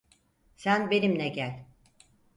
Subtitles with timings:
[0.55, 1.65] Sen benimle gel.